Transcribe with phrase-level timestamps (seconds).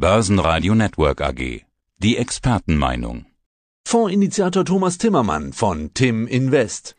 [0.00, 1.62] Börsenradio Network AG.
[1.96, 3.26] Die Expertenmeinung.
[3.84, 6.94] Fondsinitiator Thomas Timmermann von Tim Invest.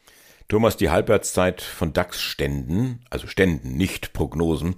[0.49, 4.75] Thomas, die Halbwertszeit von DAX-Ständen, also Ständen, nicht Prognosen,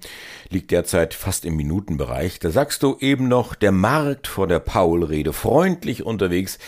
[0.49, 2.37] liegt derzeit fast im Minutenbereich.
[2.37, 6.59] Da sagst du eben noch, der Markt vor der Paul-Rede freundlich unterwegs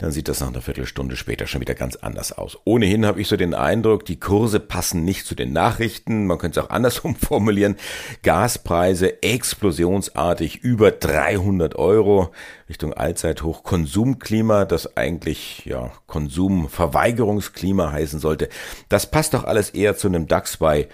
[0.00, 2.58] dann sieht das nach einer Viertelstunde später schon wieder ganz anders aus.
[2.64, 6.26] Ohnehin habe ich so den Eindruck, die Kurse passen nicht zu den Nachrichten.
[6.26, 7.76] Man könnte es auch andersrum formulieren.
[8.22, 12.30] Gaspreise explosionsartig über 300 Euro
[12.70, 13.62] Richtung Allzeithoch.
[13.62, 18.48] Konsumklima, das eigentlich ja Konsumverweigerungsklima heißen sollte.
[18.88, 20.88] Das passt doch alles eher zu einem DAX bei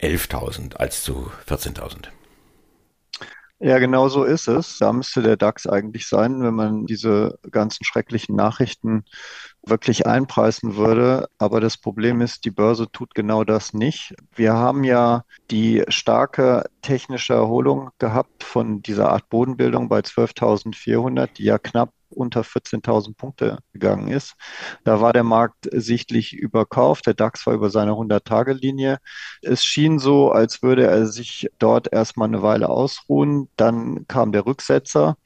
[0.00, 2.08] 11.000 als zu 14.000.
[3.64, 4.78] Ja, genau so ist es.
[4.78, 9.04] Da müsste der DAX eigentlich sein, wenn man diese ganzen schrecklichen Nachrichten
[9.64, 11.28] wirklich einpreisen würde.
[11.38, 14.14] Aber das Problem ist, die Börse tut genau das nicht.
[14.34, 21.44] Wir haben ja die starke technische Erholung gehabt von dieser Art Bodenbildung bei 12.400, die
[21.44, 24.34] ja knapp unter 14.000 Punkte gegangen ist.
[24.84, 27.06] Da war der Markt sichtlich überkauft.
[27.06, 28.98] Der DAX war über seine 100-Tage-Linie.
[29.42, 33.48] Es schien so, als würde er sich dort erstmal eine Weile ausruhen.
[33.56, 35.16] Dann kam der Rücksetzer.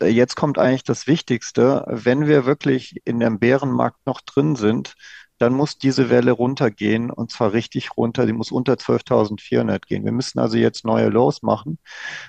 [0.00, 1.84] Jetzt kommt eigentlich das Wichtigste.
[1.88, 4.94] Wenn wir wirklich in dem Bärenmarkt noch drin sind,
[5.42, 8.26] dann muss diese Welle runtergehen und zwar richtig runter.
[8.26, 10.04] Die muss unter 12.400 gehen.
[10.04, 11.78] Wir müssen also jetzt neue Lows machen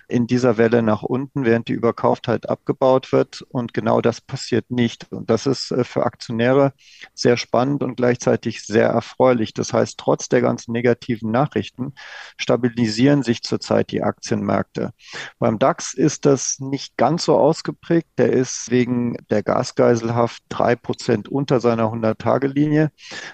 [0.08, 3.44] in dieser Welle nach unten, während die Überkauftheit abgebaut wird.
[3.44, 5.11] Und genau das passiert nicht.
[5.11, 6.73] Und das ist äh, für Aktionäre
[7.14, 9.53] sehr spannend und gleichzeitig sehr erfreulich.
[9.53, 11.94] Das heißt, trotz der ganzen negativen Nachrichten
[12.38, 14.91] stabilisieren sich zurzeit die Aktienmärkte.
[15.38, 18.08] Beim DAX ist das nicht ganz so ausgeprägt.
[18.17, 22.91] Der ist wegen der Gasgeiselhaft drei Prozent unter seiner 100-Tage-Linie.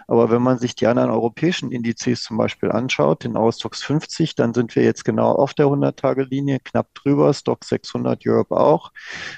[0.08, 4.54] Aber wenn man sich die anderen europäischen Indizes zum Beispiel anschaut, den Eurostox 50, dann
[4.54, 8.92] sind wir jetzt genau auf der 100-Tage-Linie, knapp drüber, Stock 600 Europe auch.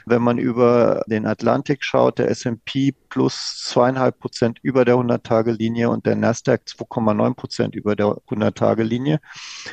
[0.05, 6.05] Wenn man über den Atlantik schaut, der S&P plus zweieinhalb Prozent über der 100-Tage-Linie und
[6.05, 9.19] der Nasdaq 2,9 Prozent über der 100-Tage-Linie.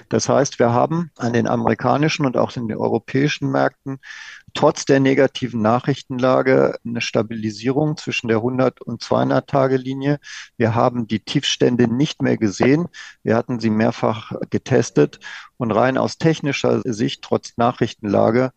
[0.09, 4.01] Das heißt, wir haben an den amerikanischen und auch in den europäischen Märkten
[4.55, 10.19] trotz der negativen Nachrichtenlage eine Stabilisierung zwischen der 100 und 200 Tage Linie.
[10.57, 12.89] Wir haben die Tiefstände nicht mehr gesehen.
[13.23, 15.21] Wir hatten sie mehrfach getestet
[15.57, 18.53] und rein aus technischer Sicht trotz Nachrichtenlage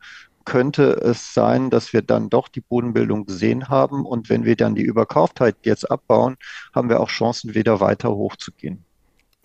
[0.46, 4.06] könnte es sein, dass wir dann doch die Bodenbildung gesehen haben.
[4.06, 6.38] Und wenn wir dann die Überkauftheit jetzt abbauen,
[6.74, 8.86] haben wir auch Chancen, wieder weiter hochzugehen.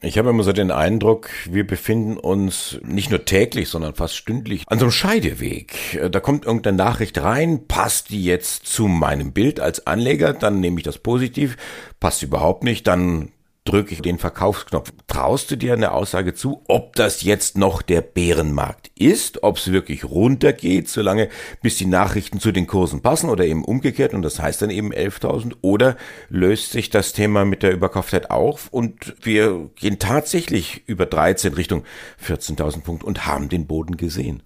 [0.03, 4.65] Ich habe immer so den Eindruck, wir befinden uns nicht nur täglich, sondern fast stündlich
[4.67, 6.09] an so einem Scheideweg.
[6.13, 10.79] Da kommt irgendeine Nachricht rein, passt die jetzt zu meinem Bild als Anleger, dann nehme
[10.79, 11.57] ich das positiv,
[11.99, 13.33] passt überhaupt nicht, dann
[13.67, 14.93] drücke ich den Verkaufsknopf.
[15.07, 19.73] Traust du dir eine Aussage zu, ob das jetzt noch der Bärenmarkt ist, ob es
[19.73, 21.29] wirklich runtergeht, solange
[21.63, 24.93] bis die Nachrichten zu den Kursen passen oder eben umgekehrt und das heißt dann eben
[24.93, 25.97] 11.000 oder
[26.29, 31.85] löst sich das Thema mit der Überkauftheit auf und wir gehen tatsächlich über 13 Richtung
[32.25, 34.43] 14.000 Punkte und haben den Boden gesehen?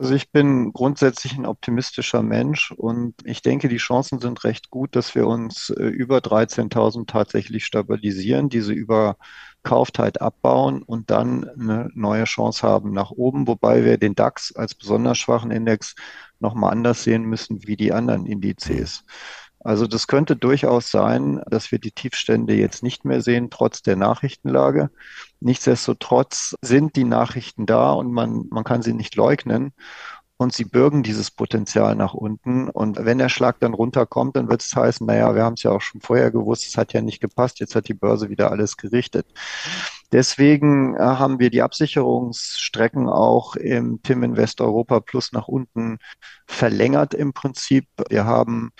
[0.00, 4.96] Also ich bin grundsätzlich ein optimistischer Mensch und ich denke, die Chancen sind recht gut,
[4.96, 12.24] dass wir uns äh, über 13.000 tatsächlich stabilisieren, diese Überkauftheit abbauen und dann eine neue
[12.24, 15.94] Chance haben nach oben, wobei wir den DAX als besonders schwachen Index
[16.38, 19.04] nochmal anders sehen müssen wie die anderen Indizes.
[19.62, 23.96] Also das könnte durchaus sein, dass wir die Tiefstände jetzt nicht mehr sehen, trotz der
[23.96, 24.90] Nachrichtenlage.
[25.40, 29.72] Nichtsdestotrotz sind die Nachrichten da und man, man kann sie nicht leugnen.
[30.38, 32.70] Und sie bürgen dieses Potenzial nach unten.
[32.70, 35.70] Und wenn der Schlag dann runterkommt, dann wird es heißen, naja, wir haben es ja
[35.70, 38.78] auch schon vorher gewusst, es hat ja nicht gepasst, jetzt hat die Börse wieder alles
[38.78, 39.26] gerichtet.
[40.12, 45.98] Deswegen äh, haben wir die Absicherungsstrecken auch im TIM Invest Europa Plus nach unten
[46.46, 47.86] verlängert im Prinzip.
[48.08, 48.72] Wir haben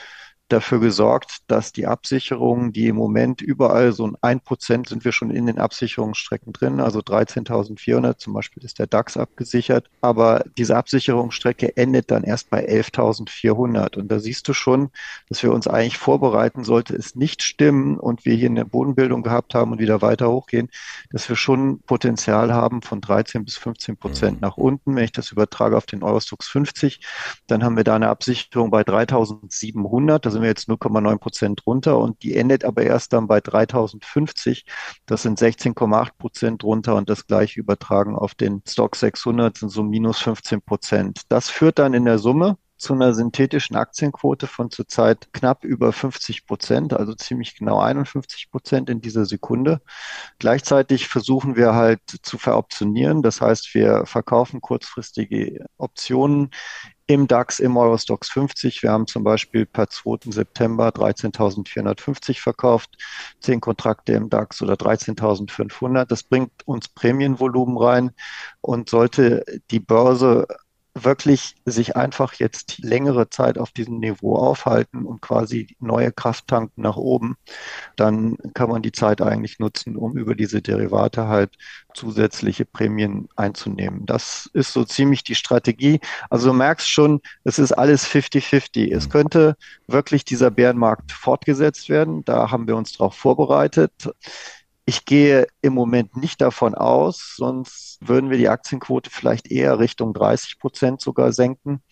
[0.53, 5.31] dafür gesorgt, dass die Absicherungen, die im Moment überall so ein Prozent sind wir schon
[5.31, 11.77] in den Absicherungsstrecken drin, also 13.400 zum Beispiel ist der DAX abgesichert, aber diese Absicherungsstrecke
[11.77, 14.91] endet dann erst bei 11.400 und da siehst du schon,
[15.29, 19.55] dass wir uns eigentlich vorbereiten, sollte es nicht stimmen und wir hier eine Bodenbildung gehabt
[19.55, 20.69] haben und wieder weiter hochgehen,
[21.11, 24.41] dass wir schon Potenzial haben von 13 bis 15 Prozent mhm.
[24.41, 24.97] nach unten.
[24.97, 27.01] Wenn ich das übertrage auf den Eurostux 50,
[27.47, 31.99] dann haben wir da eine Absicherung bei 3.700, da sind wir jetzt 0,9 Prozent runter
[31.99, 34.65] und die endet aber erst dann bei 3050.
[35.07, 39.83] Das sind 16,8 Prozent runter und das gleiche übertragen auf den Stock 600 sind so
[39.83, 41.23] minus 15 Prozent.
[41.29, 46.47] Das führt dann in der Summe zu einer synthetischen Aktienquote von zurzeit knapp über 50
[46.47, 49.83] Prozent, also ziemlich genau 51 Prozent in dieser Sekunde.
[50.39, 53.23] Gleichzeitig versuchen wir halt zu veroptionieren.
[53.23, 56.51] Das heißt, wir verkaufen kurzfristige Optionen
[57.07, 58.83] im DAX, im Eurostox 50.
[58.83, 60.31] Wir haben zum Beispiel per 2.
[60.31, 62.97] September 13.450 verkauft,
[63.41, 66.05] 10 Kontrakte im DAX oder 13.500.
[66.05, 68.13] Das bringt uns Prämienvolumen rein
[68.61, 70.47] und sollte die Börse
[70.95, 76.83] wirklich sich einfach jetzt längere Zeit auf diesem Niveau aufhalten und quasi neue Kraft tanken
[76.83, 77.37] nach oben,
[77.97, 81.57] dann kann man die Zeit eigentlich nutzen, um über diese Derivate halt
[81.95, 84.07] zusätzliche Prämien einzunehmen.
[84.07, 86.01] Das ist so ziemlich die Strategie.
[86.29, 88.93] Also du merkst schon, es ist alles 50-50.
[88.93, 89.11] Es mhm.
[89.11, 92.25] könnte wirklich dieser Bärenmarkt fortgesetzt werden.
[92.25, 93.93] Da haben wir uns darauf vorbereitet.
[94.87, 100.13] Ich gehe im Moment nicht davon aus, sonst würden wir die Aktienquote vielleicht eher Richtung
[100.15, 101.83] 30 Prozent sogar senken.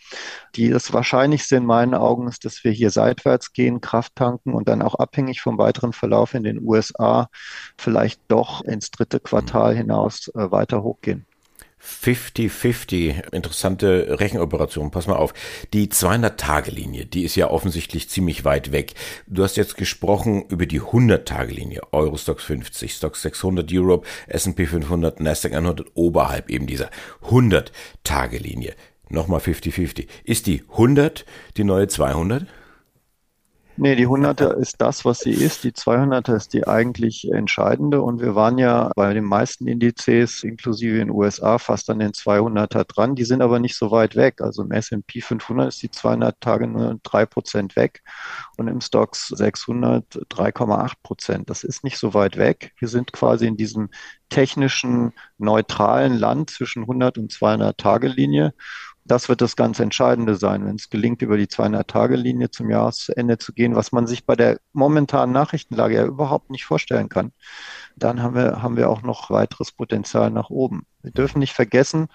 [0.56, 4.68] Die, das Wahrscheinlichste in meinen Augen ist, dass wir hier seitwärts gehen, Kraft tanken und
[4.68, 7.28] dann auch abhängig vom weiteren Verlauf in den USA
[7.76, 11.27] vielleicht doch ins dritte Quartal hinaus äh, weiter hochgehen.
[11.82, 14.90] 50-50, interessante Rechenoperation.
[14.90, 15.32] Pass mal auf.
[15.72, 18.94] Die 200-Tage-Linie, die ist ja offensichtlich ziemlich weit weg.
[19.26, 21.80] Du hast jetzt gesprochen über die 100-Tage-Linie.
[21.92, 26.90] Eurostox 50, Stocks 600 Europe, S&P 500, Nasdaq 100 oberhalb eben dieser
[27.28, 28.74] 100-Tage-Linie.
[29.08, 30.06] Nochmal 50-50.
[30.24, 31.24] Ist die 100
[31.56, 32.46] die neue 200?
[33.80, 35.62] Nee, die 100er ist das, was sie ist.
[35.62, 38.02] Die 200er ist die eigentlich entscheidende.
[38.02, 42.10] Und wir waren ja bei den meisten Indizes, inklusive in den USA, fast an den
[42.10, 43.14] 200er dran.
[43.14, 44.40] Die sind aber nicht so weit weg.
[44.40, 48.02] Also im S&P 500 ist die 200 Tage nur drei Prozent weg
[48.56, 51.48] und im Stocks 600 3,8 Prozent.
[51.48, 52.72] Das ist nicht so weit weg.
[52.78, 53.90] Wir sind quasi in diesem
[54.28, 58.54] technischen neutralen Land zwischen 100 und 200 Tage Linie.
[59.08, 63.54] Das wird das ganz Entscheidende sein, wenn es gelingt, über die 200-Tage-Linie zum Jahresende zu
[63.54, 67.32] gehen, was man sich bei der momentanen Nachrichtenlage ja überhaupt nicht vorstellen kann.
[67.96, 70.82] Dann haben wir, haben wir auch noch weiteres Potenzial nach oben.
[71.02, 72.08] Wir dürfen nicht vergessen,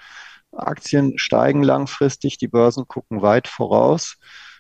[0.52, 4.18] Aktien steigen langfristig, die Börsen gucken weit voraus.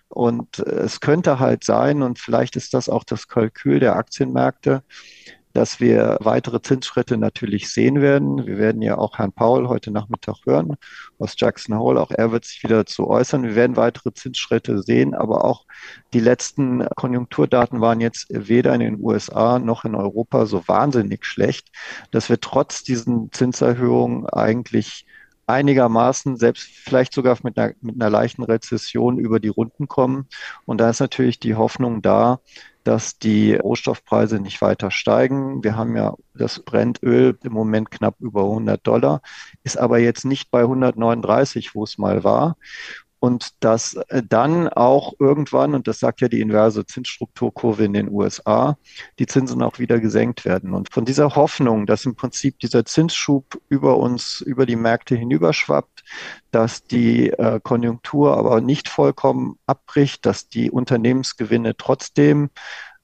[0.09, 4.83] Und es könnte halt sein, und vielleicht ist das auch das Kalkül der Aktienmärkte,
[5.53, 8.45] dass wir weitere Zinsschritte natürlich sehen werden.
[8.45, 10.75] Wir werden ja auch Herrn Paul heute Nachmittag hören
[11.19, 12.01] aus Jackson Hole.
[12.01, 13.43] Auch er wird sich wieder dazu äußern.
[13.43, 15.65] Wir werden weitere Zinsschritte sehen, aber auch
[16.13, 21.69] die letzten Konjunkturdaten waren jetzt weder in den USA noch in Europa so wahnsinnig schlecht,
[22.11, 25.05] dass wir trotz diesen Zinserhöhungen eigentlich
[25.45, 30.27] einigermaßen, selbst vielleicht sogar mit einer, mit einer leichten Rezession über die Runden kommen.
[30.65, 32.39] Und da ist natürlich die Hoffnung da,
[32.83, 35.63] dass die Rohstoffpreise nicht weiter steigen.
[35.63, 39.21] Wir haben ja das Brennöl im Moment knapp über 100 Dollar,
[39.63, 42.57] ist aber jetzt nicht bei 139, wo es mal war
[43.23, 48.11] und dass äh, dann auch irgendwann, und das sagt ja die inverse Zinsstrukturkurve in den
[48.11, 48.77] USA,
[49.17, 50.73] die Zinsen auch wieder gesenkt werden.
[50.73, 56.03] Und von dieser Hoffnung, dass im Prinzip dieser Zinsschub über uns, über die Märkte hinüberschwappt,
[56.51, 62.49] dass die äh, Konjunktur aber nicht vollkommen abbricht, dass die Unternehmensgewinne trotzdem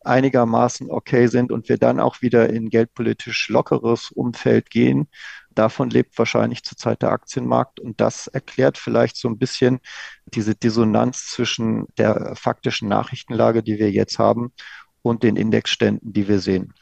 [0.03, 5.07] einigermaßen okay sind und wir dann auch wieder in geldpolitisch lockeres Umfeld gehen,
[5.59, 9.81] Davon lebt wahrscheinlich zurzeit der Aktienmarkt und das erklärt vielleicht so ein bisschen
[10.27, 14.53] diese Dissonanz zwischen der faktischen Nachrichtenlage, die wir jetzt haben,
[15.01, 16.73] und den Indexständen, die wir sehen.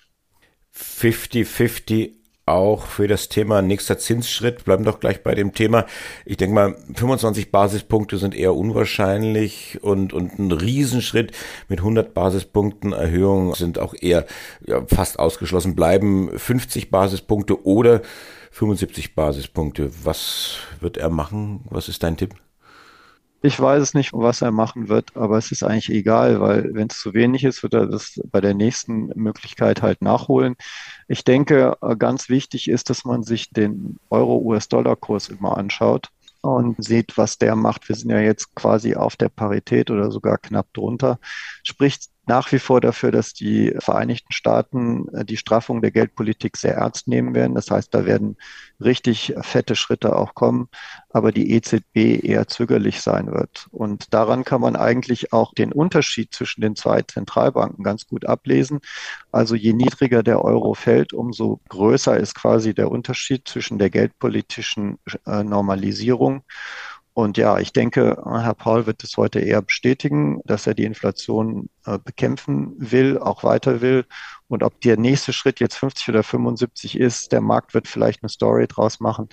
[0.76, 4.64] 50-50 auch für das Thema nächster Zinsschritt.
[4.64, 5.88] Bleiben doch gleich bei dem Thema.
[6.24, 11.32] Ich denke mal, 25 Basispunkte sind eher unwahrscheinlich und, und ein Riesenschritt
[11.68, 14.28] mit 100 Basispunkten Erhöhung sind auch eher
[14.66, 15.76] ja, fast ausgeschlossen.
[15.76, 18.02] Bleiben 50 Basispunkte oder
[18.58, 19.92] 75 Basispunkte.
[20.04, 21.64] Was wird er machen?
[21.70, 22.34] Was ist dein Tipp?
[23.44, 26.88] Ich weiß es nicht, was er machen wird, aber es ist eigentlich egal, weil wenn
[26.88, 30.56] es zu wenig ist, wird er das bei der nächsten Möglichkeit halt nachholen.
[31.08, 36.10] Ich denke, ganz wichtig ist, dass man sich den Euro-US-Dollar-Kurs immer anschaut
[36.42, 37.88] und sieht, was der macht.
[37.88, 41.20] Wir sind ja jetzt quasi auf der Parität oder sogar knapp drunter.
[41.62, 46.76] Spricht nach wie vor dafür, dass die Vereinigten Staaten äh, die Straffung der Geldpolitik sehr
[46.76, 47.56] ernst nehmen werden.
[47.56, 48.36] Das heißt, da werden
[48.80, 50.68] richtig fette Schritte auch kommen,
[51.10, 53.68] aber die EZB eher zögerlich sein wird.
[53.72, 58.80] Und daran kann man eigentlich auch den Unterschied zwischen den zwei Zentralbanken ganz gut ablesen.
[59.32, 65.00] Also je niedriger der Euro fällt, umso größer ist quasi der Unterschied zwischen der geldpolitischen
[65.26, 66.44] äh, Normalisierung
[67.18, 71.68] und ja, ich denke, Herr Paul wird es heute eher bestätigen, dass er die Inflation
[71.84, 74.06] äh, bekämpfen will, auch weiter will.
[74.48, 78.30] Und ob der nächste Schritt jetzt 50 oder 75 ist, der Markt wird vielleicht eine
[78.30, 79.30] Story draus machen.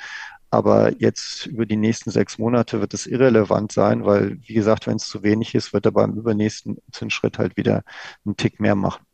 [0.49, 4.97] Aber jetzt über die nächsten sechs Monate wird es irrelevant sein, weil, wie gesagt, wenn
[4.97, 7.83] es zu wenig ist, wird er beim übernächsten Zinsschritt halt wieder
[8.25, 9.05] einen Tick mehr machen.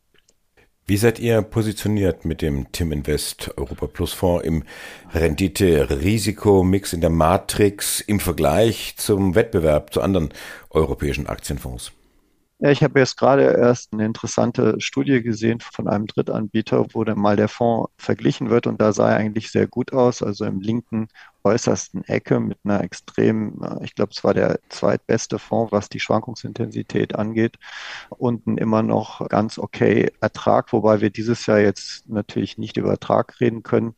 [0.87, 4.63] Wie seid ihr positioniert mit dem Tim Invest Europa Plus Fonds im
[5.13, 10.33] Rendite-Risiko-Mix in der Matrix im Vergleich zum Wettbewerb zu anderen
[10.69, 11.91] europäischen Aktienfonds?
[12.63, 17.17] Ja, ich habe jetzt gerade erst eine interessante Studie gesehen von einem Drittanbieter, wo dann
[17.17, 20.61] mal der Fonds verglichen wird und da sah er eigentlich sehr gut aus, also im
[20.61, 21.07] linken
[21.43, 25.99] äußersten Ecke mit einer extrem, äh, ich glaube, es war der zweitbeste Fonds, was die
[25.99, 27.57] Schwankungsintensität angeht.
[28.09, 33.39] Unten immer noch ganz okay Ertrag, wobei wir dieses Jahr jetzt natürlich nicht über Ertrag
[33.39, 33.95] reden können.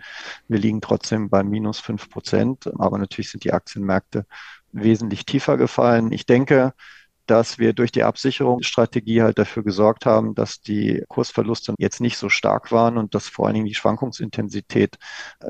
[0.48, 4.26] Wir liegen trotzdem bei minus fünf Prozent, aber natürlich sind die Aktienmärkte
[4.72, 6.12] wesentlich tiefer gefallen.
[6.14, 6.74] Ich denke,
[7.26, 12.30] dass wir durch die Absicherungsstrategie halt dafür gesorgt haben, dass die Kursverluste jetzt nicht so
[12.30, 14.98] stark waren und dass vor allen Dingen die Schwankungsintensität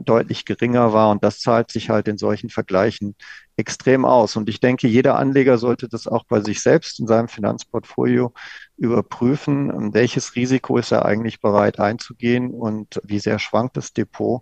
[0.01, 1.09] deutlich geringer war.
[1.11, 3.15] Und das zahlt sich halt in solchen Vergleichen
[3.55, 4.35] extrem aus.
[4.35, 8.33] Und ich denke, jeder Anleger sollte das auch bei sich selbst in seinem Finanzportfolio
[8.77, 14.41] überprüfen, welches Risiko ist er eigentlich bereit einzugehen und wie sehr schwankt das Depot.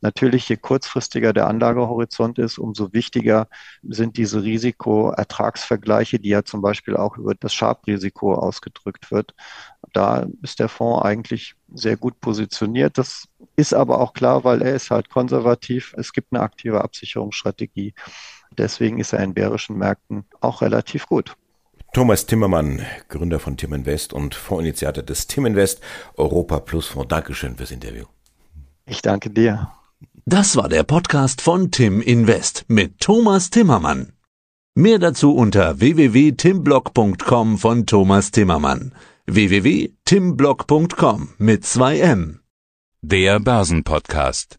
[0.00, 3.48] Natürlich, je kurzfristiger der Anlagehorizont ist, umso wichtiger
[3.82, 9.34] sind diese Risiko-Ertragsvergleiche, die ja zum Beispiel auch über das Sharp-Risiko ausgedrückt wird.
[9.92, 12.98] Da ist der Fonds eigentlich sehr gut positioniert.
[12.98, 15.94] Das ist aber auch klar, weil er ist halt konservativ.
[15.96, 17.94] Es gibt eine aktive Absicherungsstrategie.
[18.58, 21.36] Deswegen ist er in bärischen Märkten auch relativ gut.
[21.92, 25.80] Thomas Timmermann, Gründer von Tim Invest und Fondsinitiator des Tim Invest
[26.16, 27.08] Europa Plus Fonds.
[27.08, 28.04] Dankeschön fürs Interview.
[28.86, 29.70] Ich danke dir.
[30.24, 34.12] Das war der Podcast von Tim Invest mit Thomas Timmermann.
[34.74, 38.94] Mehr dazu unter www.timblock.com von Thomas Timmermann.
[39.26, 42.40] www.timblock.com mit zwei M.
[43.02, 44.58] Der Börsenpodcast.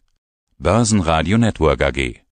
[0.58, 2.20] Börsenradio Network AG.